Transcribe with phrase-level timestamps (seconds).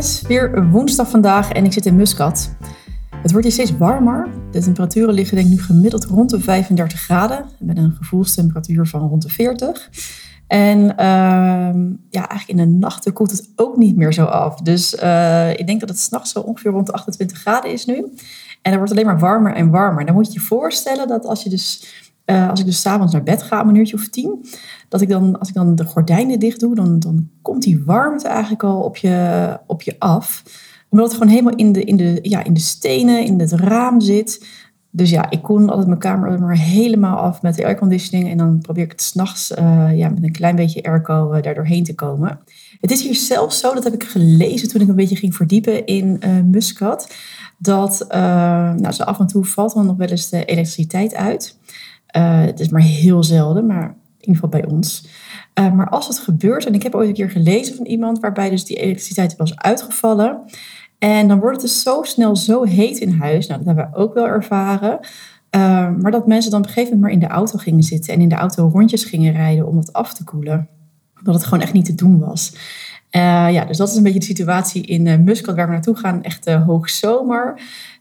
[0.00, 2.54] Is weer woensdag vandaag en ik zit in Muscat.
[3.22, 4.28] Het wordt hier steeds warmer.
[4.50, 7.44] De temperaturen liggen denk ik nu gemiddeld rond de 35 graden.
[7.58, 9.90] Met een gevoelstemperatuur van rond de 40.
[10.46, 14.60] En ehm, ja, eigenlijk in de nachten koelt het ook niet meer zo af.
[14.60, 17.94] Dus uh, ik denk dat het s'nachts zo ongeveer rond de 28 graden is nu.
[18.62, 20.06] En het wordt alleen maar warmer en warmer.
[20.06, 21.86] Dan moet je je voorstellen dat als, je dus,
[22.30, 24.46] uh, als ik dus s'avonds naar bed ga, om een uurtje of tien,
[24.88, 28.28] dat ik dan, als ik dan de gordijnen dicht doe, dan, dan komt die warmte
[28.28, 30.42] eigenlijk al op je, op je af.
[30.88, 34.00] Omdat het gewoon helemaal in de, in, de, ja, in de stenen, in het raam
[34.00, 34.46] zit.
[34.90, 38.30] Dus ja, ik koel altijd mijn kamer maar helemaal af met de airconditioning.
[38.30, 41.54] En dan probeer ik het s'nachts uh, ja, met een klein beetje airco uh, daar
[41.54, 42.40] doorheen te komen.
[42.80, 45.86] Het is hier zelfs zo, dat heb ik gelezen toen ik een beetje ging verdiepen
[45.86, 47.14] in uh, Muscat.
[47.58, 51.58] Dat nou, zo af en toe valt dan nog wel eens de elektriciteit uit.
[52.18, 55.08] Het is maar heel zelden, maar in ieder geval bij ons.
[55.54, 58.64] maar als het gebeurt, en ik heb ooit een keer gelezen van iemand waarbij dus
[58.64, 60.44] die elektriciteit was uitgevallen.
[61.00, 63.46] En dan wordt het dus zo snel zo heet in huis.
[63.46, 64.98] Nou, dat hebben we ook wel ervaren.
[65.00, 65.60] Uh,
[66.00, 68.20] maar dat mensen dan op een gegeven moment maar in de auto gingen zitten en
[68.20, 70.68] in de auto rondjes gingen rijden om het af te koelen.
[71.18, 72.52] Omdat het gewoon echt niet te doen was.
[73.10, 76.22] Ja, dus dat is een beetje de situatie in uh, Muscat waar we naartoe gaan.
[76.22, 77.60] Echt uh, hoogzomer.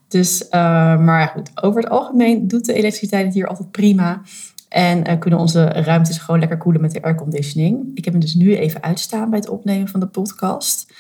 [0.10, 4.22] Dus, maar goed, over het algemeen doet de elektriciteit het hier altijd prima.
[4.70, 7.92] En kunnen onze ruimtes gewoon lekker koelen met de airconditioning.
[7.94, 10.94] Ik heb hem dus nu even uitstaan bij het opnemen van de podcast.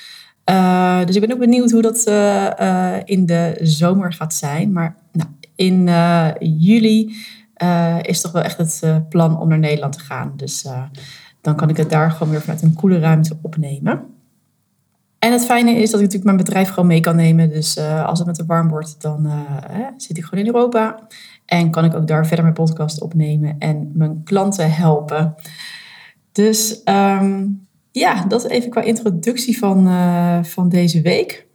[0.49, 2.03] Uh, dus ik ben ook benieuwd hoe dat
[3.05, 4.71] in de zomer gaat zijn.
[4.71, 5.89] Maar nou, in
[6.57, 7.15] juli
[8.01, 10.33] is toch wel echt het plan om naar Nederland te gaan.
[10.35, 10.65] Dus
[11.41, 14.01] dan kan ik het daar gewoon weer vanuit een koele ruimte opnemen.
[15.19, 17.49] En het fijne is dat ik natuurlijk mijn bedrijf gewoon mee kan nemen.
[17.49, 19.31] Dus als het met te warm wordt, dan
[19.97, 21.07] zit ik gewoon in Europa.
[21.45, 25.35] En kan ik ook daar verder mijn podcast opnemen en mijn klanten helpen.
[26.31, 31.47] Dus um, ja, dat even qua introductie van, uh, van deze week.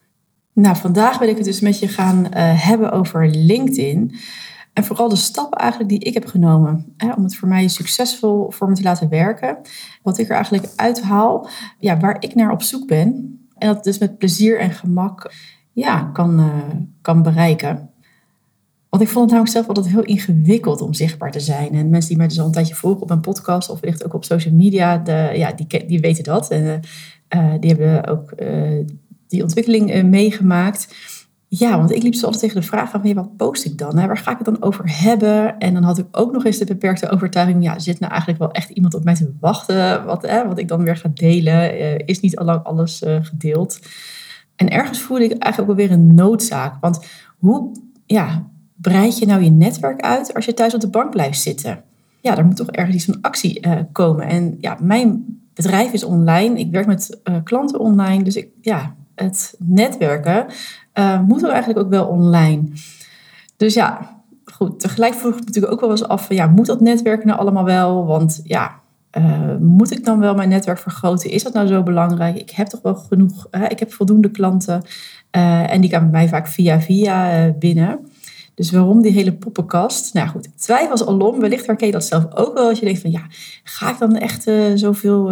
[0.53, 4.15] Nou, vandaag wil ik het dus met je gaan hebben over LinkedIn.
[4.73, 8.51] En vooral de stappen eigenlijk die ik heb genomen hè, om het voor mij succesvol
[8.51, 9.59] voor me te laten werken.
[10.03, 11.49] Wat ik er eigenlijk uithaal,
[11.79, 13.39] ja, waar ik naar op zoek ben.
[13.65, 15.33] En dat dus met plezier en gemak
[15.73, 16.57] ja, kan, uh,
[17.01, 17.91] kan bereiken.
[18.89, 21.73] Want ik vond het namelijk zelf altijd heel ingewikkeld om zichtbaar te zijn.
[21.73, 24.15] En mensen die mij dus al een tijdje volgen op een podcast of wellicht ook
[24.15, 26.51] op social media, de, ja, die, die weten dat.
[26.51, 26.81] En
[27.37, 28.35] uh, die hebben ook
[29.29, 30.95] die ontwikkeling meegemaakt.
[31.49, 33.95] Ja, want ik liep ze altijd tegen de vraag van, wat post ik dan?
[33.95, 35.59] Waar ga ik het dan over hebben?
[35.59, 38.53] En dan had ik ook nog eens de beperkte overtuiging, ja, zit nou eigenlijk wel
[38.53, 40.05] echt iemand op mij te wachten?
[40.05, 43.79] Wat, hè, wat ik dan weer ga delen, is niet al lang alles gedeeld.
[44.57, 46.77] En ergens voelde ik eigenlijk ook weer een noodzaak.
[46.81, 47.07] Want
[47.39, 47.73] hoe,
[48.07, 51.83] ja, breid je nou je netwerk uit als je thuis op de bank blijft zitten?
[52.21, 54.27] Ja, er moet toch ergens iets van actie uh, komen.
[54.27, 56.59] En ja, mijn bedrijf is online.
[56.59, 58.23] Ik werk met klanten online.
[58.23, 60.47] Dus ik, ja, het netwerken
[60.95, 62.63] uh, moet er eigenlijk ook wel online.
[63.57, 64.15] Dus ja,
[64.45, 64.81] goed.
[64.81, 67.65] Tegelijk vroeg ik natuurlijk ook wel eens af van ja, moet dat netwerken nou allemaal
[67.65, 68.07] wel?
[68.07, 68.83] Want ja,
[69.61, 71.31] moet ik dan wel mijn netwerk vergroten?
[71.31, 72.37] Is dat nou zo belangrijk?
[72.37, 74.83] Ik heb toch wel genoeg, ik heb voldoende klanten
[75.31, 77.99] en die komen bij mij vaak via via binnen.
[78.55, 80.15] Dus waarom die hele poppenkast?
[80.15, 81.41] Nou goed, twijfels alom.
[81.41, 82.69] Wellicht herken je dat zelf ook wel.
[82.69, 83.23] Als je denkt van ja,
[83.65, 85.23] ga ik dan echt uh, zoveel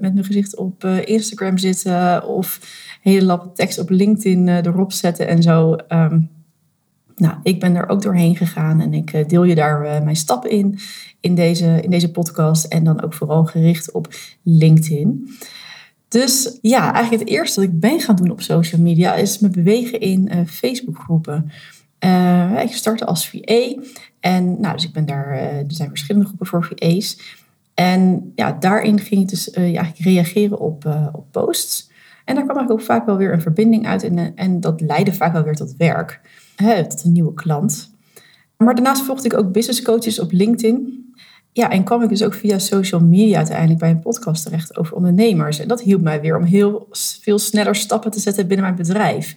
[0.00, 2.26] mijn gezicht op Instagram zitten?
[2.26, 2.60] Of
[3.02, 5.76] hele lap tekst op LinkedIn erop zetten en zo.
[5.88, 6.30] Um,
[7.16, 10.78] nou, ik ben er ook doorheen gegaan en ik deel je daar mijn stappen in,
[11.20, 12.64] in deze, in deze podcast.
[12.64, 15.30] En dan ook vooral gericht op LinkedIn.
[16.08, 19.48] Dus ja, eigenlijk het eerste dat ik ben gaan doen op social media is me
[19.48, 21.50] bewegen in Facebookgroepen.
[22.04, 23.74] Uh, ik startte als VA.
[24.20, 27.18] En nou, dus ik ben daar, er zijn verschillende groepen voor VA's.
[27.74, 31.90] En ja, daarin ging ik dus ja, reageren op, op posts.
[32.24, 34.02] En daar kwam eigenlijk ook vaak wel weer een verbinding uit.
[34.02, 36.20] En, en dat leidde vaak wel weer tot werk.
[36.88, 37.94] Tot een nieuwe klant.
[38.56, 41.00] Maar daarnaast volgde ik ook business coaches op LinkedIn.
[41.52, 44.96] Ja, en kwam ik dus ook via social media uiteindelijk bij een podcast terecht over
[44.96, 45.58] ondernemers.
[45.58, 46.88] En dat hielp mij weer om heel
[47.20, 49.36] veel sneller stappen te zetten binnen mijn bedrijf.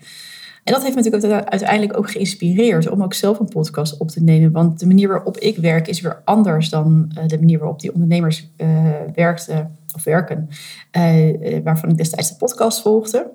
[0.65, 4.23] En dat heeft me natuurlijk uiteindelijk ook geïnspireerd om ook zelf een podcast op te
[4.23, 4.51] nemen.
[4.51, 7.93] Want de manier waarop ik werk is weer anders dan eh, de manier waarop die
[7.93, 8.67] ondernemers uh,
[9.15, 10.49] werkten of werken.
[10.97, 13.31] Uh, waarvan ik destijds de podcast volgde.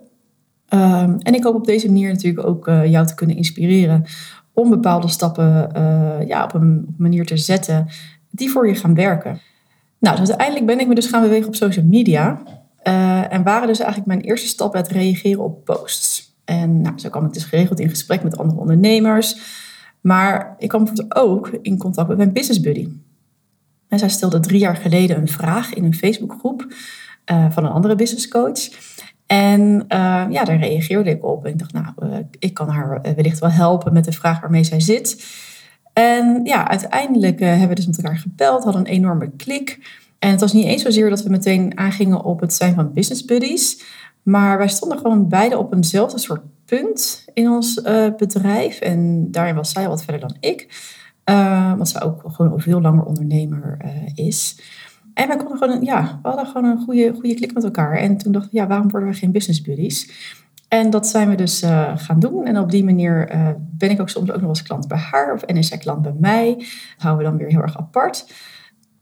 [0.75, 4.05] Um, en ik hoop op deze manier natuurlijk ook jou te kunnen inspireren
[4.53, 5.71] om bepaalde stappen
[6.27, 7.87] ja, op, een, op een manier te zetten
[8.31, 9.41] die voor je gaan werken.
[9.99, 12.43] Nou, dus uiteindelijk ben ik me dus gaan bewegen op social media.
[13.31, 16.30] en waren dus eigenlijk mijn eerste stap het reageren op posts.
[16.51, 19.37] En nou, zo kwam ik dus geregeld in gesprek met andere ondernemers.
[20.01, 22.89] Maar ik kwam bijvoorbeeld ook in contact met mijn business buddy.
[23.89, 26.67] En zij stelde drie jaar geleden een vraag in een Facebookgroep
[27.33, 28.69] uh, van een andere business coach.
[29.27, 31.45] En uh, ja, daar reageerde ik op.
[31.45, 34.65] En ik dacht, nou, uh, ik kan haar wellicht wel helpen met de vraag waarmee
[34.65, 35.25] zij zit.
[35.93, 39.99] En ja, uiteindelijk hebben we dus met elkaar gebeld, hadden een enorme klik.
[40.19, 43.25] En het was niet eens zozeer dat we meteen aangingen op het zijn van business
[43.25, 43.83] buddies.
[44.23, 48.81] Maar wij stonden gewoon beide op eenzelfde soort punt in ons uh, bedrijf.
[48.81, 50.89] En daarin was zij wat verder dan ik.
[51.25, 54.61] Uh, want zij ook gewoon al veel langer ondernemer uh, is.
[55.15, 57.97] En wij konden gewoon, ja, we hadden gewoon een goede, goede klik met elkaar.
[57.97, 60.11] En toen dachten we, ja, waarom worden we geen business buddies?
[60.69, 61.63] En dat zijn we dus
[61.95, 62.47] gaan doen.
[62.47, 65.33] En op die manier ben ik ook soms ook nog als klant bij haar.
[65.35, 66.67] Of en is zij klant bij mij.
[66.97, 68.27] Houden we dan weer heel erg apart.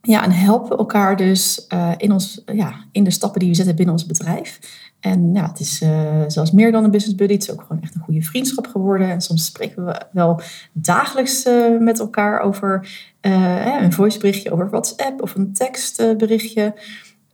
[0.03, 1.67] Ja, en helpen elkaar dus
[1.97, 4.59] in, ons, ja, in de stappen die we zetten binnen ons bedrijf.
[5.01, 7.35] En ja, het is uh, zelfs meer dan een business buddy.
[7.35, 9.11] Het is ook gewoon echt een goede vriendschap geworden.
[9.11, 10.41] En soms spreken we wel
[10.73, 12.89] dagelijks uh, met elkaar over
[13.21, 16.75] een voiceberichtje over WhatsApp of een tekstberichtje.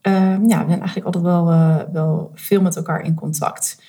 [0.00, 1.46] Ehm, ja, we zijn eigenlijk altijd wel,
[1.92, 3.82] wel veel met elkaar in contact.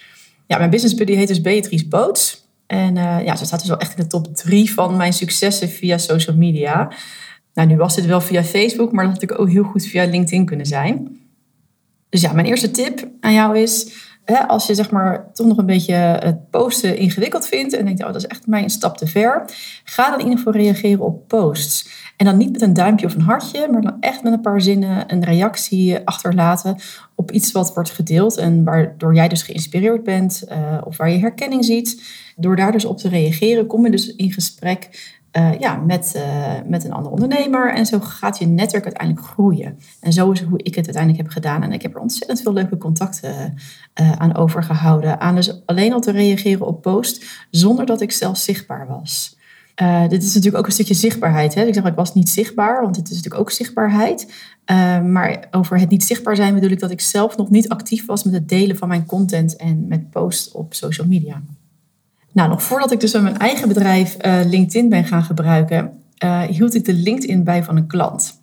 [0.48, 2.48] Ja, mijn business buddy heet dus Beatrice Boots.
[2.68, 5.98] En ja, ze staat dus wel echt in de top drie van mijn successen via
[5.98, 6.92] social media.
[7.56, 10.06] Nou, nu was dit wel via Facebook, maar dat had natuurlijk ook heel goed via
[10.06, 11.20] LinkedIn kunnen zijn.
[12.10, 13.94] Dus ja, mijn eerste tip aan jou is,
[14.24, 18.02] hè, als je zeg maar toch nog een beetje het posten ingewikkeld vindt en denkt,
[18.02, 19.46] oh, dat is echt mij een stap te ver,
[19.84, 22.04] ga dan in ieder geval reageren op posts.
[22.18, 24.62] En dan niet met een duimpje of een hartje, maar dan echt met een paar
[24.62, 26.76] zinnen een reactie achterlaten
[27.16, 31.20] op iets wat wordt gedeeld en waardoor jij dus geïnspireerd bent uh, of waar je
[31.20, 32.04] herkenning ziet.
[32.36, 34.90] Door daar dus op te reageren, kom je dus in gesprek
[35.38, 37.74] uh, ja, met, uh, met een andere ondernemer.
[37.74, 39.80] En zo gaat je netwerk uiteindelijk groeien.
[40.00, 41.64] En zo is hoe ik het uiteindelijk heb gedaan.
[41.64, 43.54] En ik heb er ontzettend veel leuke contacten
[44.02, 45.20] uh, aan overgehouden.
[45.20, 49.38] Aan dus alleen al te reageren op post, zonder dat ik zelf zichtbaar was.
[50.10, 51.54] dit is natuurlijk ook een stukje zichtbaarheid.
[51.54, 51.64] Hè?
[51.64, 54.34] Ik zeg, ik was niet zichtbaar, want het is natuurlijk ook zichtbaarheid.
[55.04, 58.24] maar over het niet zichtbaar zijn bedoel ik dat ik zelf nog niet actief was
[58.24, 61.42] met het delen van mijn content en met posts op social media.
[62.36, 65.92] Nou, nog voordat ik dus met mijn eigen bedrijf uh, LinkedIn ben gaan gebruiken,
[66.24, 68.42] uh, hield ik de LinkedIn bij van een klant.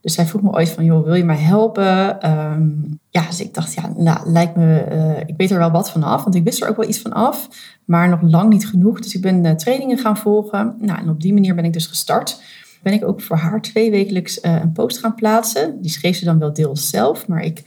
[0.00, 2.30] Dus zij vroeg me ooit van, joh, wil je mij helpen?
[2.30, 5.90] Um, ja, dus ik dacht, ja, nou, lijkt me, uh, ik weet er wel wat
[5.90, 7.48] van af, want ik wist er ook wel iets van af,
[7.84, 9.00] maar nog lang niet genoeg.
[9.00, 10.76] Dus ik ben trainingen gaan volgen.
[10.80, 12.42] Nou, en op die manier ben ik dus gestart.
[12.82, 15.80] Ben ik ook voor haar twee wekelijks een post gaan plaatsen.
[15.80, 17.62] Die schreef ze dan wel deels zelf, maar ik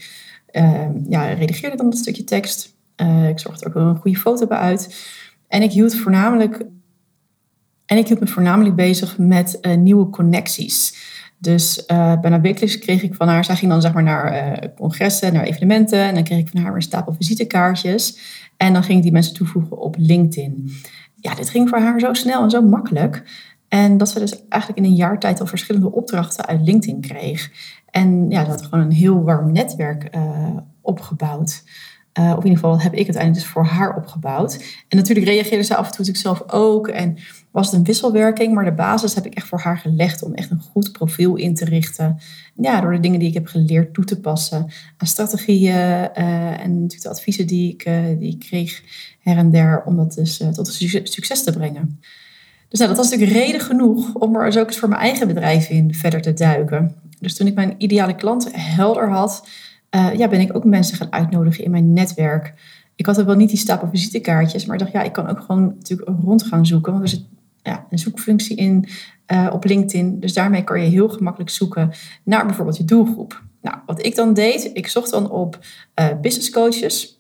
[0.52, 2.74] ehm, ja, redigeerde dan dat stukje tekst.
[3.30, 4.96] ik zorgde er ook wel een goede foto bij uit.
[5.48, 6.66] En ik hield voornamelijk.
[7.86, 10.96] En ik me voornamelijk bezig met uh, nieuwe connecties.
[11.38, 14.76] Dus uh, bijna wekelijks kreeg ik van haar, zij ging dan zeg maar naar uh,
[14.76, 16.00] congressen, naar evenementen.
[16.00, 18.20] En dan kreeg ik van haar een stapel visitekaartjes.
[18.58, 20.72] En dan ging ik die mensen toevoegen op LinkedIn.
[21.16, 23.24] Ja, dit ging voor haar zo snel en zo makkelijk.
[23.68, 27.52] En dat ze dus eigenlijk in een jaar tijd al verschillende opdrachten uit LinkedIn kreeg.
[27.90, 30.10] En ja, dat had gewoon een heel warm netwerk
[30.82, 31.64] opgebouwd.
[32.20, 34.64] Uh, of in ieder geval heb ik het uiteindelijk dus voor haar opgebouwd.
[34.88, 36.88] En natuurlijk reageerde ze af en toe zelf ook.
[36.88, 37.18] En
[37.52, 38.54] was het een wisselwerking.
[38.54, 41.56] Maar de basis heb ik echt voor haar gelegd om echt een goed profiel in
[41.56, 42.18] te richten.
[42.56, 44.68] Ja, door de dingen die ik heb geleerd toe te passen
[44.98, 45.76] aan strategieën.
[45.76, 48.82] Uh, en natuurlijk de adviezen die ik, uh, die kreeg
[49.20, 49.84] her en der.
[49.86, 52.00] Om dat dus tot succes te brengen.
[52.70, 55.28] Dus nou, dat was natuurlijk reden genoeg om er dus ook eens voor mijn eigen
[55.28, 56.96] bedrijf in verder te duiken.
[57.20, 59.48] Dus toen ik mijn ideale klant helder had
[59.96, 62.54] uh, ja, ben ik ook mensen gaan uitnodigen in mijn netwerk.
[62.96, 65.40] Ik had er wel niet die stapel visitekaartjes, maar ik dacht, ja, ik kan ook
[65.40, 66.92] gewoon natuurlijk rond gaan zoeken.
[66.92, 67.24] Want er zit
[67.64, 68.88] ja, een zoekfunctie in
[69.28, 70.20] uh, op LinkedIn.
[70.20, 71.92] Dus daarmee kan je heel gemakkelijk zoeken
[72.24, 73.44] naar bijvoorbeeld je doelgroep.
[73.62, 75.60] Nou, wat ik dan deed, ik zocht dan op
[76.00, 77.20] uh, business coaches.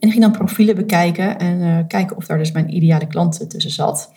[0.00, 4.12] En ging dan profielen bekijken en kijken of daar dus mijn ideale klant tussen zat.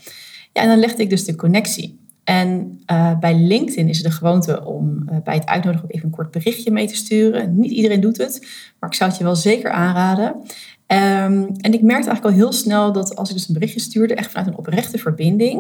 [0.54, 2.00] Ja, en dan legde ik dus de connectie.
[2.30, 6.06] En uh, bij LinkedIn is het de gewoonte om uh, bij het uitnodigen ook even
[6.06, 7.60] een kort berichtje mee te sturen.
[7.60, 8.48] Niet iedereen doet het,
[8.80, 10.28] maar ik zou het je wel zeker aanraden.
[10.28, 14.16] Um, en ik merkte eigenlijk al heel snel dat als ik dus een berichtje stuurde,
[14.16, 15.58] echt vanuit een oprechte verbinding.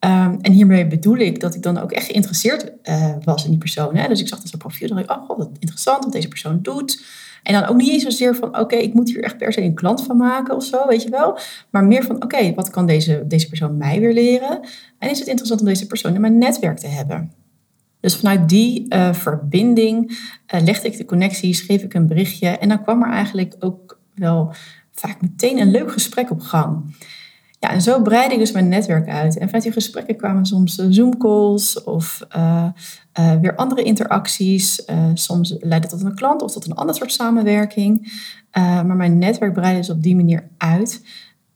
[0.00, 3.58] Um, en hiermee bedoel ik dat ik dan ook echt geïnteresseerd uh, was in die
[3.58, 3.96] persoon.
[3.96, 4.08] Hè?
[4.08, 6.58] Dus ik zag dat zijn profiel en dacht ik, oh wat interessant wat deze persoon
[6.62, 7.04] doet.
[7.46, 9.74] En dan ook niet eens zozeer van, oké, ik moet hier echt per se een
[9.74, 11.38] klant van maken of zo, weet je wel.
[11.70, 14.60] Maar meer van, oké, wat kan deze, deze persoon mij weer leren?
[14.98, 17.32] En is het interessant om deze persoon in mijn netwerk te hebben?
[18.00, 20.10] Dus vanuit die uh, verbinding
[20.54, 23.98] uh, legde ik de connectie, schreef ik een berichtje en dan kwam er eigenlijk ook
[24.14, 24.54] wel
[24.92, 26.96] vaak meteen een leuk gesprek op gang.
[27.70, 29.38] En zo breidde ik dus mijn netwerk uit.
[29.38, 32.66] En vanuit die gesprekken kwamen soms eh, Zoom-calls of uh,
[33.18, 34.84] uh, weer andere interacties.
[35.14, 38.12] soms leidde tot een klant of tot een ander soort samenwerking.
[38.52, 41.06] maar mijn netwerk breidde dus op die manier uit.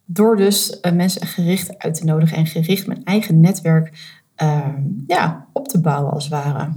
[0.04, 4.18] Door dus mensen gericht uit te nodigen en gericht mijn eigen netwerk
[5.06, 6.68] ja, op te bouwen als het ware.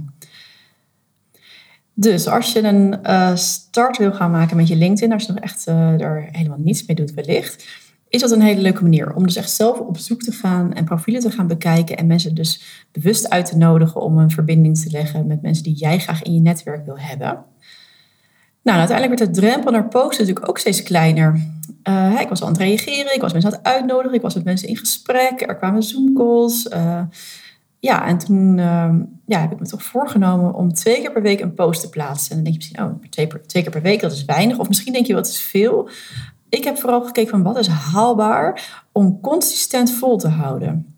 [1.94, 5.66] Dus als je een start wil gaan maken met je LinkedIn, als je nog echt
[5.66, 7.83] er helemaal niets mee doet wellicht
[8.14, 10.84] is dat een hele leuke manier om dus echt zelf op zoek te gaan en
[10.84, 14.90] profielen te gaan bekijken en mensen dus bewust uit te nodigen om een verbinding te
[14.90, 17.44] leggen met mensen die jij graag in je netwerk wil hebben.
[18.62, 21.52] Nou, uiteindelijk werd de drempel naar posten natuurlijk ook steeds kleiner.
[21.88, 24.44] Uh, ik was aan het reageren, ik was mensen aan het uitnodigen, ik was met
[24.44, 26.66] mensen in gesprek, er kwamen Zoom-calls.
[26.72, 27.00] Uh,
[27.78, 28.94] ja, en toen uh,
[29.26, 32.30] ja, heb ik me toch voorgenomen om twee keer per week een post te plaatsen.
[32.30, 34.58] En dan denk je misschien, oh, twee, twee keer per week, dat is weinig.
[34.58, 35.88] Of misschien denk je, wat is veel
[36.54, 40.94] ik heb vooral gekeken van wat is haalbaar om consistent vol te houden.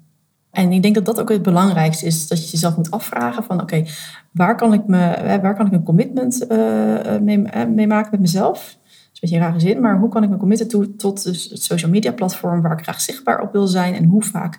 [0.51, 3.61] En ik denk dat dat ook het belangrijkste is, dat je jezelf moet afvragen van
[3.61, 3.85] oké,
[4.31, 8.59] waar kan ik me, waar kan ik een commitment uh, mee, mee, maken met mezelf?
[8.59, 11.51] Dat is een beetje een rare zin, maar hoe kan ik me committen tot dus
[11.51, 14.59] het social media platform waar ik graag zichtbaar op wil zijn en hoe vaak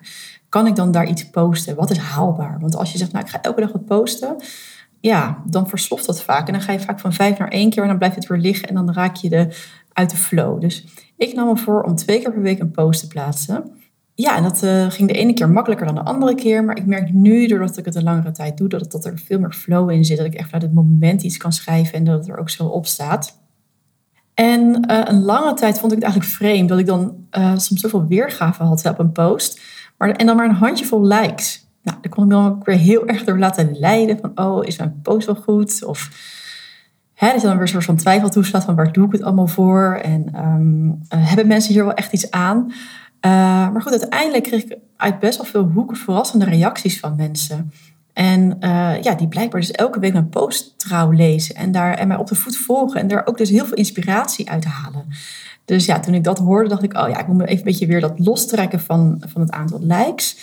[0.50, 1.76] kan ik dan daar iets posten?
[1.76, 2.58] Wat is haalbaar?
[2.60, 4.36] Want als je zegt, nou ik ga elke dag wat posten,
[5.00, 6.48] ja, dan versloft dat vaak.
[6.48, 8.38] En dan ga je vaak van vijf naar één keer en dan blijft het weer
[8.38, 9.48] liggen en dan raak je de
[9.98, 10.62] uit de flow.
[10.62, 10.86] Dus
[11.16, 13.72] ik nam me voor om twee keer per week een post te plaatsen.
[14.14, 16.64] Ja, en dat uh, ging de ene keer makkelijker dan de andere keer.
[16.64, 19.20] Maar ik merk nu, doordat ik het een langere tijd doe, dat, het, dat er
[19.20, 20.18] veel meer flow in zit.
[20.18, 22.66] Dat ik echt vanuit het moment iets kan schrijven en dat het er ook zo
[22.66, 23.40] op staat.
[24.34, 27.82] En uh, een lange tijd vond ik het eigenlijk vreemd dat ik dan uh, soms
[27.82, 29.62] zoveel weergave had op een post.
[29.98, 31.68] Maar, en dan maar een handjevol likes.
[31.84, 34.20] Nou, daar kon ik me dan ook weer heel erg door laten leiden.
[34.20, 35.84] Van, oh, is mijn post wel goed?
[35.84, 36.10] Of
[37.18, 39.24] Hè, dat je dan weer een soort van twijfel toeslaat van waar doe ik het
[39.24, 40.00] allemaal voor?
[40.04, 42.58] En um, hebben mensen hier wel echt iets aan?
[43.22, 43.32] Uh,
[43.72, 47.72] maar goed, uiteindelijk kreeg ik uit best wel veel hoeken verrassende reacties van mensen.
[48.14, 52.08] En uh, ja, die blijkbaar dus elke week mijn post trouw lezen en, daar, en
[52.08, 53.02] mij op de voet volgen.
[53.02, 55.06] En daar ook dus heel veel inspiratie uit halen.
[55.66, 57.64] Dus ja, toen ik dat hoorde, dacht ik, oh ja, ik moet me even een
[57.64, 60.38] beetje weer dat lostrekken van, van het aantal likes.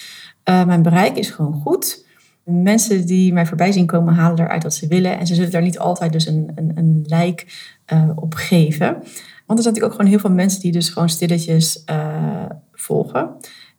[0.45, 2.04] Mijn bereik is gewoon goed.
[2.45, 5.19] Mensen die mij voorbij zien komen, halen eruit wat ze willen.
[5.19, 7.45] En ze zullen daar niet altijd dus een, een, een like
[7.93, 8.87] uh, op geven.
[8.87, 13.31] Want er zijn natuurlijk ook gewoon heel veel mensen die dus gewoon stilletjes uh, volgen.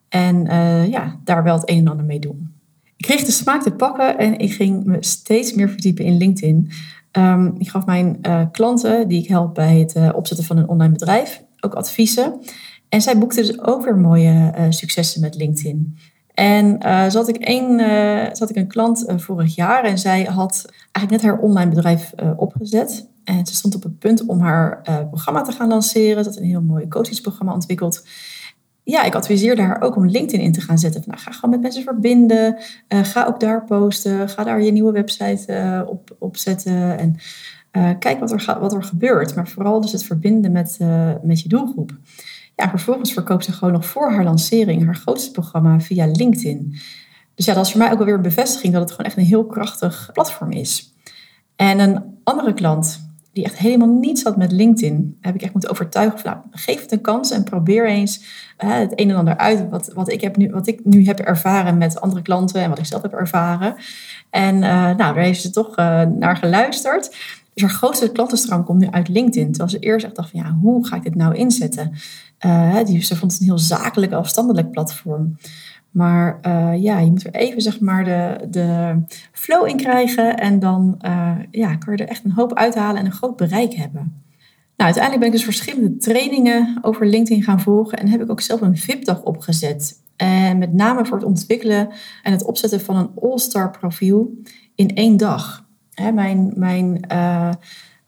[0.09, 2.53] En uh, ja, daar wel het een en ander mee doen.
[2.95, 6.71] Ik kreeg de smaak te pakken en ik ging me steeds meer verdiepen in LinkedIn.
[7.11, 8.19] Um, ik gaf mijn
[8.51, 12.39] klanten die ik help bij het opzetten van een online bedrijf ook adviezen.
[12.89, 15.97] En zij boekten dus ook weer mooie successen met LinkedIn.
[16.35, 20.23] En uh, zat, ik een, uh, zat ik een klant uh, vorig jaar en zij
[20.23, 23.07] had eigenlijk net haar online bedrijf opgezet.
[23.23, 26.23] En ze stond op het punt om haar programma te gaan lanceren.
[26.23, 28.07] Ze had een heel mooi coachingsprogramma ontwikkeld.
[28.83, 31.03] Ja, ik adviseerde haar ook om LinkedIn in te gaan zetten.
[31.05, 32.57] Nou, ga gewoon met mensen verbinden.
[32.87, 34.29] ga ook daar posten.
[34.29, 36.97] Ga daar je nieuwe website op, op zetten.
[36.97, 37.17] En
[37.99, 39.35] kijk wat er, wat er gebeurt.
[39.35, 40.77] Maar vooral dus het verbinden met,
[41.21, 41.97] met je doelgroep.
[42.55, 46.79] Ja, vervolgens verkoopt ze gewoon nog voor haar lancering haar grootste programma via LinkedIn.
[47.35, 49.23] Dus ja, dat is voor mij ook alweer een bevestiging dat het gewoon echt een
[49.23, 50.93] heel krachtig platform is.
[51.55, 53.03] En een andere klant
[53.35, 56.81] die echt helemaal niets had met LinkedIn, heb ik echt moeten overtuigen van, nou, geef
[56.81, 58.23] het een kans en probeer eens
[58.57, 61.77] het een en ander uit wat, wat, ik heb nu, wat ik nu heb ervaren
[61.77, 63.75] met andere klanten en wat ik zelf heb ervaren.
[64.29, 67.15] En uh, nou, daar heeft ze toch uh, naar geluisterd.
[67.53, 69.47] Dus haar grootste klantenstroom komt nu uit LinkedIn.
[69.47, 71.93] Terwijl ze eerst echt dacht van, ja, hoe ga ik dit nou inzetten?
[72.45, 75.37] Uh, die, ze vond het een heel zakelijk, afstandelijk platform.
[75.91, 78.99] Maar uh, ja, je moet er even zeg maar de, de
[79.31, 80.37] flow in krijgen.
[80.37, 83.73] En dan uh, ja, kan je er echt een hoop uithalen en een groot bereik
[83.73, 84.23] hebben.
[84.77, 87.97] Nou, uiteindelijk ben ik dus verschillende trainingen over LinkedIn gaan volgen.
[87.97, 90.03] En heb ik ook zelf een VIP-dag opgezet.
[90.15, 91.89] En met name voor het ontwikkelen
[92.23, 94.31] en het opzetten van een all-star profiel
[94.75, 95.65] in één dag.
[95.93, 97.05] Hè, mijn mijn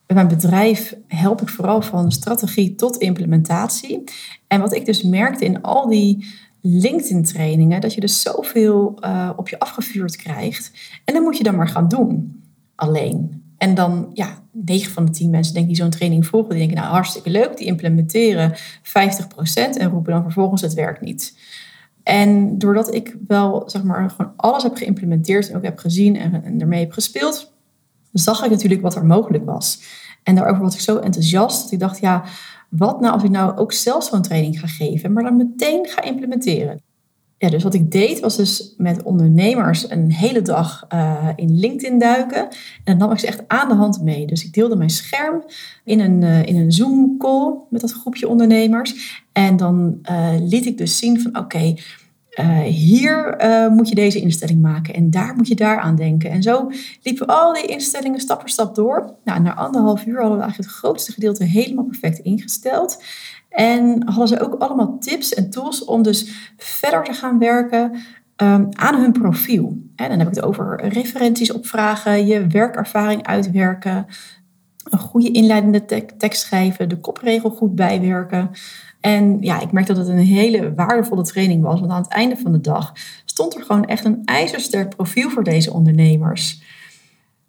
[0.07, 4.03] bij mijn bedrijf help ik vooral van strategie tot implementatie.
[4.47, 6.27] En wat ik dus merkte in al die
[6.61, 10.71] LinkedIn-trainingen, dat je dus zoveel uh, op je afgevuurd krijgt.
[11.05, 12.43] En dan moet je dan maar gaan doen,
[12.75, 13.45] alleen.
[13.57, 16.77] En dan, ja, 9 van de 10 mensen denken die zo'n training volgen, die denken,
[16.77, 18.57] nou hartstikke leuk, die implementeren 50%
[19.53, 21.37] en roepen dan vervolgens het werkt niet.
[22.03, 26.43] En doordat ik wel, zeg maar, gewoon alles heb geïmplementeerd en ook heb gezien en,
[26.43, 27.53] en ermee heb gespeeld,
[28.19, 29.81] zag ik natuurlijk wat er mogelijk was.
[30.23, 32.23] En daarover was ik zo enthousiast dat ik dacht, ja,
[32.69, 36.01] wat nou als ik nou ook zelf zo'n training ga geven, maar dan meteen ga
[36.01, 36.81] implementeren?
[37.39, 41.99] Ja, dus wat ik deed was dus met ondernemers een hele dag uh, in LinkedIn
[41.99, 42.41] duiken.
[42.41, 42.49] En
[42.83, 44.25] dan nam ik ze echt aan de hand mee.
[44.25, 45.43] Dus ik deelde mijn scherm
[45.83, 49.21] in een, uh, in een Zoom-call met dat groepje ondernemers.
[49.31, 51.75] En dan uh, liet ik dus zien van oké,
[52.63, 53.35] hier
[53.71, 54.93] moet je deze instelling maken.
[54.93, 56.29] En daar moet je daar aan denken.
[56.29, 56.71] En zo
[57.03, 59.15] liepen al die instellingen stap voor stap door.
[59.23, 63.03] Nou, na anderhalf uur hadden we eigenlijk het grootste gedeelte helemaal perfect ingesteld.
[63.49, 67.91] En hadden ze ook allemaal tips en tools om dus verder te gaan werken
[68.37, 69.77] um, aan hun profiel.
[69.95, 74.05] En dan heb ik het over referenties opvragen, je werkervaring uitwerken,
[74.89, 75.85] een goede inleidende
[76.17, 78.49] tekst schrijven, de kopregel goed bijwerken.
[79.01, 82.37] En ja, ik merkte dat het een hele waardevolle training was, want aan het einde
[82.37, 82.93] van de dag
[83.25, 86.61] stond er gewoon echt een ijzersterk profiel voor deze ondernemers.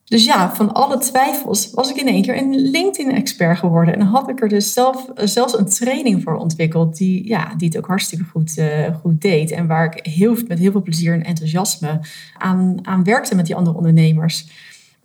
[0.08, 3.94] Dus ja, van alle twijfels was ik in één keer een LinkedIn-expert geworden.
[3.94, 7.78] En had ik er dus zelf, zelfs een training voor ontwikkeld die, ja, die het
[7.78, 8.66] ook hartstikke goed, uh,
[9.00, 9.50] goed deed.
[9.50, 12.00] En waar ik heel, met heel veel plezier en enthousiasme
[12.38, 14.46] aan, aan werkte met die andere ondernemers.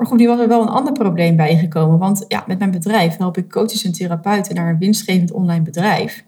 [0.04, 2.00] Maar goed, nu was er wel een ander probleem bijgekomen.
[2.00, 6.24] Want ja, met mijn bedrijf help ik coaches en therapeuten naar een winstgevend online bedrijf.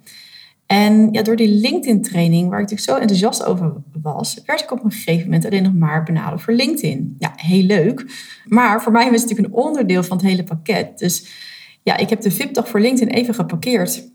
[0.66, 4.84] En ja, door die LinkedIn-training, waar ik natuurlijk zo enthousiast over was, werd ik op
[4.84, 7.16] een gegeven moment alleen nog maar benaderd voor LinkedIn.
[7.20, 8.06] Ja, heel leuk.
[8.46, 10.98] Maar voor mij was het natuurlijk een onderdeel van het hele pakket.
[10.98, 11.28] Dus
[11.84, 14.10] ja, ik heb de VIP-dag voor LinkedIn even geparkeerd.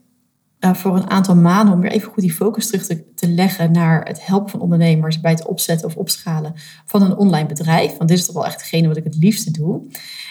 [0.61, 4.07] Uh, voor een aantal maanden om weer even goed die focus terug te, leggen naar
[4.07, 7.97] het helpen van ondernemers bij het opzetten of opschalen van een online bedrijf.
[7.97, 9.83] Want dit is toch wel echt hetgene wat ik het liefste doe.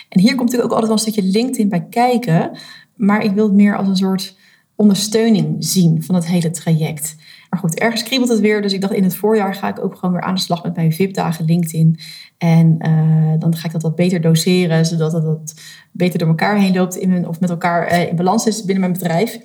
[0.09, 2.57] En hier komt natuurlijk ook altijd wel een stukje LinkedIn bij kijken.
[2.95, 4.37] Maar ik wil het meer als een soort
[4.75, 7.15] ondersteuning zien van het hele traject.
[7.49, 8.61] Maar goed, ergens kriebelt het weer.
[8.61, 10.75] Dus ik dacht in het voorjaar ga ik ook gewoon weer aan de slag met
[10.75, 11.99] mijn VIP-dagen LinkedIn.
[12.37, 15.53] En uh, dan ga ik dat wat beter doseren, zodat het wat
[15.91, 18.79] beter door elkaar heen loopt in mijn, of met elkaar uh, in balans is binnen
[18.79, 19.39] mijn bedrijf.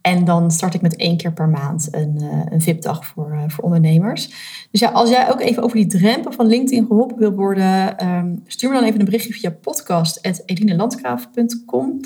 [0.00, 3.64] En dan start ik met één keer per maand een, uh, een VIP-dag voor, voor
[3.64, 4.26] ondernemers.
[4.70, 8.42] Dus ja, als jij ook even over die drempel van LinkedIn geholpen wil worden, um,
[8.46, 12.00] stuur me dan even een berichtje via podcast.elinelandgraaf.com.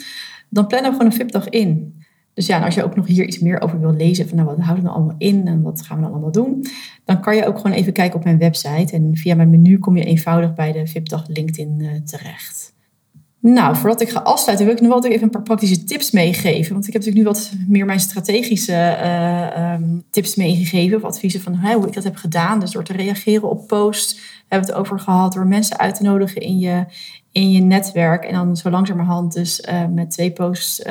[0.49, 2.01] Dan plannen we gewoon een VIP-dag in.
[2.35, 4.49] Dus ja, en als je ook nog hier iets meer over wil lezen, van nou,
[4.49, 6.67] wat houdt het nou allemaal in en wat gaan we dan allemaal doen,
[7.05, 8.97] dan kan je ook gewoon even kijken op mijn website.
[8.97, 12.72] En via mijn menu kom je eenvoudig bij de VIP-dag LinkedIn uh, terecht.
[13.43, 16.73] Nou, voordat ik ga afsluiten, wil ik nog wel even een paar praktische tips meegeven.
[16.73, 20.97] Want ik heb natuurlijk nu wat meer mijn strategische uh, um, tips meegegeven.
[20.97, 22.61] Of adviezen van hoe ik dat heb gedaan.
[22.61, 25.33] Dus door te reageren op posts, hebben we het over gehad.
[25.33, 26.85] Door mensen uit te nodigen in je,
[27.33, 28.25] in je netwerk.
[28.25, 30.85] En dan zo langzamerhand dus uh, met twee posts uh,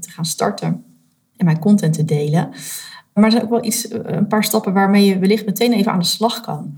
[0.00, 0.84] te gaan starten.
[1.36, 2.50] En mijn content te delen.
[3.14, 5.98] Maar er zijn ook wel iets, een paar stappen waarmee je wellicht meteen even aan
[5.98, 6.74] de slag kan.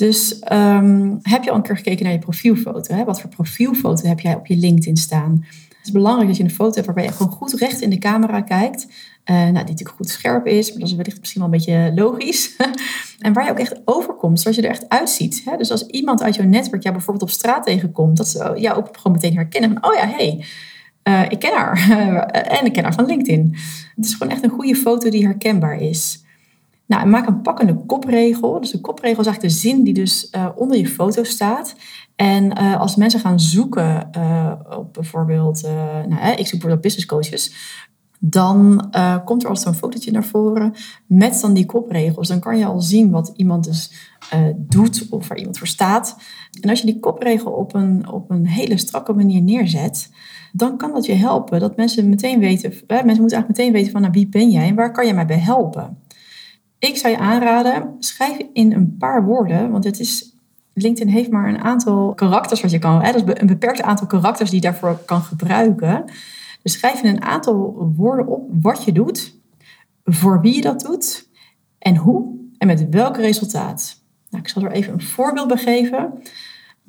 [0.00, 2.94] Dus um, heb je al een keer gekeken naar je profielfoto?
[2.94, 3.04] Hè?
[3.04, 5.44] Wat voor profielfoto heb jij op je LinkedIn staan?
[5.68, 7.98] Het is belangrijk dat je een foto hebt waarbij je gewoon goed recht in de
[7.98, 8.84] camera kijkt.
[8.84, 11.92] Uh, nou, die natuurlijk goed scherp is, maar dat is wellicht misschien wel een beetje
[11.94, 12.56] logisch.
[13.18, 15.42] en waar je ook echt overkomt, zoals je er echt uitziet.
[15.44, 15.56] Hè?
[15.56, 18.88] Dus als iemand uit jouw netwerk jou bijvoorbeeld op straat tegenkomt, dat ze jou ook
[18.96, 20.44] gewoon meteen herkennen oh ja, hey,
[21.04, 21.90] uh, ik ken haar.
[22.58, 23.56] en ik ken haar van LinkedIn.
[23.96, 26.24] Het is gewoon echt een goede foto die herkenbaar is.
[26.90, 28.60] Nou, maak een pakkende kopregel.
[28.60, 31.74] Dus de kopregel is eigenlijk de zin die dus uh, onder je foto staat.
[32.16, 35.62] En uh, als mensen gaan zoeken uh, op bijvoorbeeld,
[36.08, 37.54] nou, ik zoek bijvoorbeeld business coaches,
[38.18, 38.90] dan
[39.24, 40.72] komt er altijd zo'n fotootje naar voren
[41.06, 42.28] met dan die kopregels.
[42.28, 43.92] Dan kan je al zien wat iemand dus
[44.56, 46.16] doet of waar iemand voor staat.
[46.60, 50.10] En als je die kopregel op een, op een hele strakke manier neerzet,
[50.52, 54.00] dan kan dat je helpen dat mensen meteen weten, mensen moeten eigenlijk meteen weten van
[54.00, 55.98] nou, wie ben jij en waar kan je mij bij helpen.
[56.80, 60.36] Ik zou je aanraden, schrijf in een paar woorden, want het is,
[60.74, 64.06] LinkedIn heeft maar een aantal karakters wat je kan, hè, dat is een beperkt aantal
[64.06, 66.04] karakters die je daarvoor kan gebruiken.
[66.62, 69.38] Dus schrijf in een aantal woorden op wat je doet,
[70.04, 71.28] voor wie je dat doet
[71.78, 74.02] en hoe en met welk resultaat.
[74.30, 76.12] Nou, ik zal er even een voorbeeld bij geven.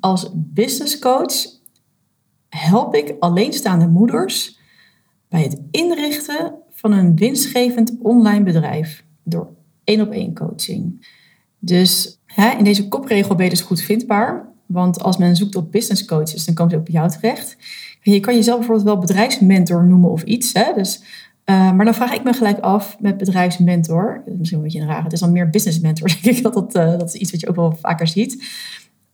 [0.00, 1.46] Als business coach
[2.48, 4.60] help ik alleenstaande moeders
[5.28, 9.48] bij het inrichten van een winstgevend online bedrijf door
[9.84, 11.06] één op één coaching.
[11.58, 14.50] Dus hè, in deze kopregel ben je dus goed vindbaar.
[14.66, 17.56] Want als men zoekt op business coaches, dan komen ze bij jou terecht.
[18.02, 20.52] je kan jezelf bijvoorbeeld wel bedrijfsmentor noemen of iets.
[20.52, 20.72] Hè?
[20.74, 21.02] Dus,
[21.44, 24.22] uh, maar dan vraag ik me gelijk af met bedrijfsmentor.
[24.38, 25.02] Misschien een beetje een raar.
[25.02, 26.42] Het is dan meer business mentor, denk ik.
[26.42, 28.44] Dat, dat, uh, dat is iets wat je ook wel vaker ziet.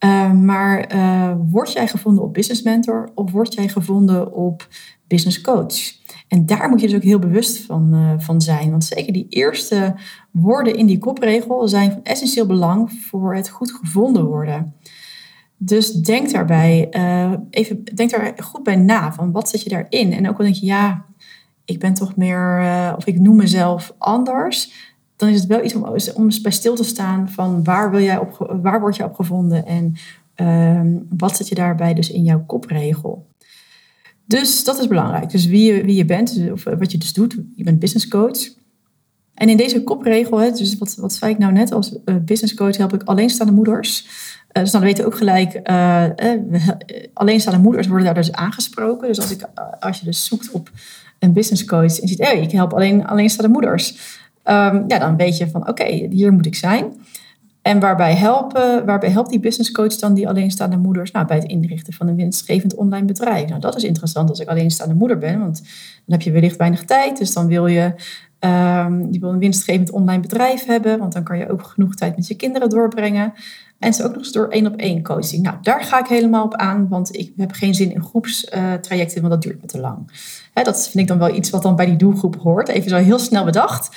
[0.05, 0.87] Uh, maar
[1.51, 4.69] word jij gevonden op business mentor of word jij gevonden op
[5.07, 5.98] business coach?
[6.29, 8.71] En daar moet je dus ook heel bewust van, uh, van zijn.
[8.71, 9.95] Want zeker die eerste
[10.31, 14.75] woorden in die kopregel zijn van essentieel belang voor het goed gevonden worden.
[15.57, 19.13] Dus denk daarbij, uh, even, denk daar goed bij na.
[19.13, 20.13] Van wat zet je daarin?
[20.13, 21.05] En ook al denk je, ja,
[21.65, 24.73] ik ben toch meer, uh, of ik noem mezelf anders.
[25.17, 28.01] Dan is het wel iets om, om eens bij stil te staan van waar, wil
[28.01, 29.95] jij op, waar word je op gevonden en
[30.37, 33.28] uh, wat zet je daarbij dus in jouw kopregel.
[34.29, 35.31] Dus dat is belangrijk.
[35.31, 37.37] Dus wie je, wie je bent, of wat je dus doet.
[37.55, 38.57] Je bent business coach.
[39.35, 42.77] En in deze kopregel, dus wat, wat zei ik nou net, als uh, business coach
[42.77, 44.07] help ik alleenstaande moeders.
[44.53, 45.61] Uh, dus dan weten we ook gelijk,
[47.15, 49.09] alleenstaande moeders worden daar dus aangesproken.
[49.09, 49.49] Dus als, ik,
[49.81, 50.71] als je dus zoekt op
[51.19, 53.91] een business coach en ziet, hey, ik help alleen alleenstaande moeders.
[54.45, 56.93] Um, ja, dan weet je van, oké, hier moet ik zijn.
[57.69, 61.11] En waarbij, helpen, waarbij helpt die business coach dan die alleenstaande moeders?
[61.11, 63.49] Nou, bij het inrichten van een winstgevend online bedrijf.
[63.49, 65.57] Nou, dat is interessant als ik alleenstaande moeder ben, want
[66.05, 67.19] dan heb je wellicht weinig tijd.
[67.19, 67.95] Dus dan wil je,
[68.41, 72.27] um, wil een winstgevend online bedrijf hebben, want dan kan je ook genoeg tijd met
[72.27, 73.33] je kinderen doorbrengen.
[73.79, 75.43] En ze ook nog eens door één op één coaching.
[75.43, 79.33] Nou, daar ga ik helemaal op aan, want ik heb geen zin in groepstrajecten, want
[79.33, 80.11] dat duurt me te lang.
[80.53, 82.69] Dat vind ik dan wel iets wat dan bij die doelgroep hoort.
[82.69, 83.97] Even zo heel snel bedacht.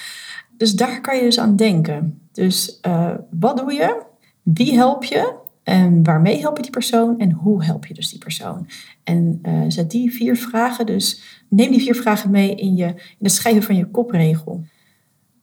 [0.62, 2.21] Dus daar kan je dus aan denken.
[2.32, 4.02] Dus uh, wat doe je?
[4.41, 5.34] Wie help je?
[5.63, 7.19] En waarmee help je die persoon?
[7.19, 8.67] En hoe help je dus die persoon?
[9.04, 12.95] En uh, zet die vier vragen dus, neem die vier vragen mee in, je, in
[13.19, 14.63] het schrijven van je kopregel.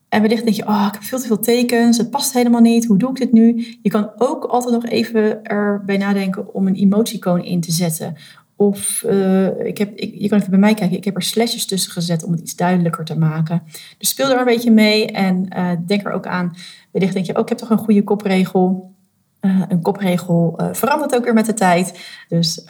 [0.09, 2.85] En wellicht denk je, oh, ik heb veel te veel tekens, het past helemaal niet,
[2.85, 3.77] hoe doe ik dit nu?
[3.81, 8.15] Je kan ook altijd nog even erbij nadenken om een emoticoon in te zetten.
[8.59, 11.65] Of uh, ik heb, ik, je kan even bij mij kijken, ik heb er slashes
[11.65, 13.63] tussen gezet om het iets duidelijker te maken.
[13.97, 16.55] Dus speel er een beetje mee en uh, denk er ook aan.
[16.91, 18.95] Wellicht denk je, oh, ik heb toch een goede kopregel.
[19.41, 21.99] Uh, een kopregel verandert ook weer met de tijd.
[22.27, 22.63] Dus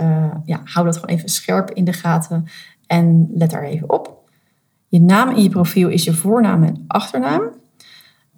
[0.45, 2.45] ja, hou dat gewoon even scherp in de gaten
[2.87, 4.29] en let daar even op.
[4.87, 7.41] Je naam in je profiel is je voornaam en achternaam.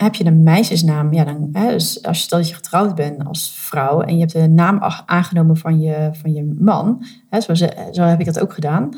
[0.01, 3.25] Heb je een meisjesnaam, ja, dan, hè, dus als je, stel dat je getrouwd bent
[3.25, 7.53] als vrouw en je hebt de naam aangenomen van je, van je man, hè, zo,
[7.91, 8.89] zo heb ik dat ook gedaan,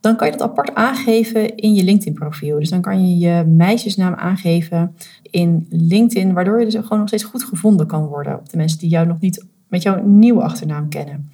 [0.00, 2.58] dan kan je dat apart aangeven in je LinkedIn-profiel.
[2.58, 7.24] Dus dan kan je je meisjesnaam aangeven in LinkedIn, waardoor je dus gewoon nog steeds
[7.24, 10.88] goed gevonden kan worden op de mensen die jou nog niet met jouw nieuwe achternaam
[10.88, 11.30] kennen.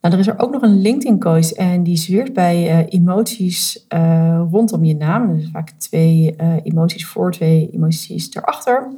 [0.00, 4.42] Nou, er is er ook nog een LinkedIn-coach en die zweert bij uh, emoties uh,
[4.50, 5.36] rondom je naam.
[5.36, 8.88] Dus vaak twee uh, emoties voor, twee emoties erachter.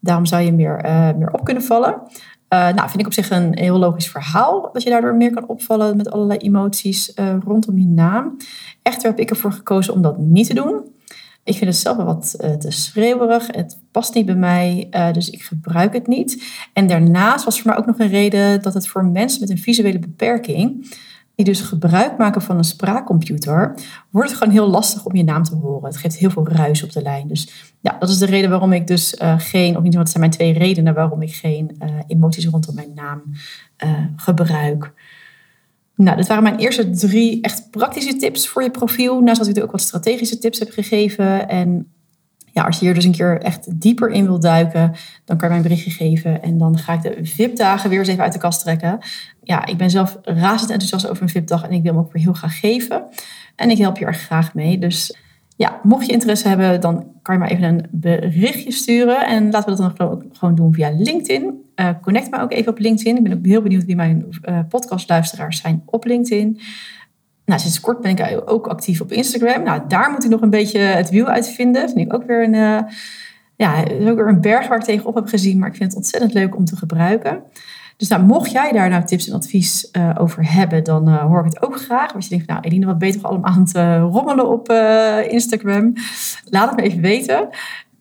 [0.00, 0.80] Daarom zou je meer,
[1.16, 2.02] meer op kunnen vallen.
[2.48, 5.96] nou, vind ik op zich een heel logisch verhaal dat je daardoor meer kan opvallen
[5.96, 7.12] met allerlei emoties
[7.44, 8.36] rondom je naam.
[8.82, 10.84] Echter heb ik ervoor gekozen om dat niet te doen.
[11.48, 13.46] Ik vind het zelf wat uh, te schreeuwerig.
[13.46, 16.42] Het past niet bij mij, uh, dus ik gebruik het niet.
[16.72, 19.58] En daarnaast was voor mij ook nog een reden dat het voor mensen met een
[19.58, 20.96] visuele beperking,
[21.34, 23.74] die dus gebruik maken van een spraakcomputer,
[24.10, 25.88] wordt het gewoon heel lastig om je naam te horen.
[25.88, 27.28] Het geeft heel veel ruis op de lijn.
[27.28, 30.20] Dus ja, dat is de reden waarom ik dus uh, geen, of niet, wat zijn
[30.20, 33.22] mijn twee redenen waarom ik geen emoties rondom mijn naam
[34.16, 34.92] gebruik.
[35.98, 39.20] Nou, dit waren mijn eerste drie echt praktische tips voor je profiel.
[39.20, 41.48] Naast dat ik ook wat strategische tips heb gegeven.
[41.48, 41.92] En
[42.52, 45.54] ja, als je hier dus een keer echt dieper in wil duiken, dan kan je
[45.54, 46.42] mij een berichtje geven.
[46.42, 48.98] En dan ga ik de VIP-dagen weer eens even uit de kast trekken.
[49.42, 52.22] Ja, ik ben zelf razend enthousiast over een VIP-dag en ik wil hem ook weer
[52.22, 53.04] heel graag geven.
[53.56, 54.78] En ik help je er graag mee.
[54.78, 55.16] Dus
[55.58, 59.26] ja, mocht je interesse hebben, dan kan je maar even een berichtje sturen.
[59.26, 61.64] En laten we dat dan gewoon doen via LinkedIn.
[61.76, 63.16] Uh, connect me ook even op LinkedIn.
[63.16, 66.60] Ik ben ook heel benieuwd wie mijn uh, podcastluisteraars zijn op LinkedIn.
[67.44, 69.62] Nou, sinds kort ben ik ook actief op Instagram.
[69.62, 71.88] Nou, daar moet ik nog een beetje het wiel uitvinden.
[71.88, 72.80] Vind ik ook weer een, uh,
[73.56, 75.58] ja, ook weer een berg waar ik tegenop heb gezien.
[75.58, 77.42] Maar ik vind het ontzettend leuk om te gebruiken.
[77.98, 81.38] Dus nou, mocht jij daar nou tips en advies uh, over hebben, dan uh, hoor
[81.38, 82.14] ik het ook graag.
[82.14, 85.92] Als je denkt, nou Eline, wat beter allemaal aan te rommelen op uh, Instagram.
[86.44, 87.48] Laat het me even weten.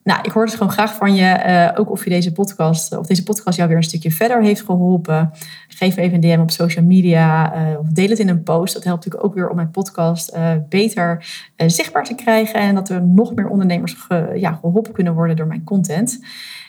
[0.07, 3.07] Nou, ik hoor dus gewoon graag van je, uh, ook of je deze podcast, of
[3.07, 5.31] deze podcast jou weer een stukje verder heeft geholpen.
[5.67, 8.73] Geef even een DM op social media uh, of deel het in een post.
[8.73, 10.37] Dat helpt natuurlijk ook weer om mijn podcast
[10.69, 15.47] beter zichtbaar te krijgen en dat er nog meer ondernemers ja, geholpen kunnen worden door
[15.47, 16.23] mijn content.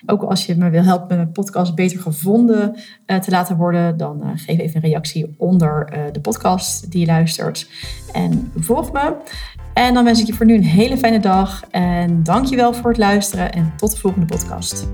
[0.06, 4.22] Ook als je me wil helpen met mijn podcast beter gevonden te laten worden, dan
[4.34, 7.70] geef even een reactie onder de podcast die je luistert.
[8.12, 9.16] En volg me.
[9.78, 11.64] En dan wens ik je voor nu een hele fijne dag.
[11.70, 14.88] En dankjewel voor het luisteren en tot de volgende podcast.